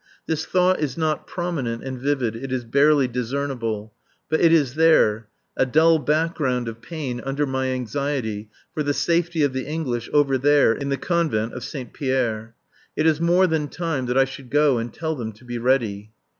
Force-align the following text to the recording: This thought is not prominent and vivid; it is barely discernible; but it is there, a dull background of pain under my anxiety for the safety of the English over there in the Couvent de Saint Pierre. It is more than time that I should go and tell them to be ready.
This 0.25 0.47
thought 0.47 0.79
is 0.79 0.97
not 0.97 1.27
prominent 1.27 1.83
and 1.83 1.99
vivid; 2.01 2.35
it 2.35 2.51
is 2.51 2.65
barely 2.65 3.07
discernible; 3.07 3.93
but 4.31 4.41
it 4.41 4.51
is 4.51 4.73
there, 4.73 5.27
a 5.55 5.63
dull 5.63 5.99
background 5.99 6.67
of 6.67 6.81
pain 6.81 7.21
under 7.23 7.45
my 7.45 7.67
anxiety 7.67 8.49
for 8.73 8.81
the 8.81 8.95
safety 8.95 9.43
of 9.43 9.53
the 9.53 9.67
English 9.67 10.09
over 10.11 10.39
there 10.39 10.73
in 10.73 10.89
the 10.89 10.97
Couvent 10.97 11.53
de 11.53 11.61
Saint 11.61 11.93
Pierre. 11.93 12.55
It 12.95 13.05
is 13.05 13.21
more 13.21 13.45
than 13.45 13.67
time 13.67 14.07
that 14.07 14.17
I 14.17 14.25
should 14.25 14.49
go 14.49 14.79
and 14.79 14.91
tell 14.91 15.13
them 15.15 15.33
to 15.33 15.45
be 15.45 15.59
ready. 15.59 16.13